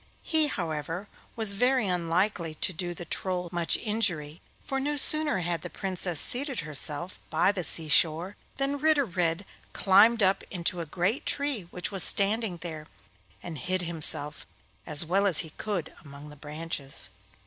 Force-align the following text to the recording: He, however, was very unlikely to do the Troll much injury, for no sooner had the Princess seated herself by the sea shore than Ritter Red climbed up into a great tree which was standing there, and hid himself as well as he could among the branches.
He, 0.23 0.47
however, 0.47 1.07
was 1.35 1.53
very 1.53 1.85
unlikely 1.85 2.55
to 2.55 2.73
do 2.73 2.95
the 2.95 3.05
Troll 3.05 3.49
much 3.51 3.77
injury, 3.77 4.41
for 4.59 4.79
no 4.79 4.97
sooner 4.97 5.41
had 5.41 5.61
the 5.61 5.69
Princess 5.69 6.19
seated 6.19 6.61
herself 6.61 7.19
by 7.29 7.51
the 7.51 7.63
sea 7.63 7.87
shore 7.87 8.35
than 8.57 8.79
Ritter 8.79 9.05
Red 9.05 9.45
climbed 9.73 10.23
up 10.23 10.43
into 10.49 10.81
a 10.81 10.87
great 10.87 11.27
tree 11.27 11.67
which 11.69 11.91
was 11.91 12.03
standing 12.03 12.57
there, 12.61 12.87
and 13.43 13.59
hid 13.59 13.83
himself 13.83 14.47
as 14.87 15.05
well 15.05 15.27
as 15.27 15.37
he 15.45 15.51
could 15.51 15.93
among 16.03 16.29
the 16.29 16.35
branches. 16.35 17.11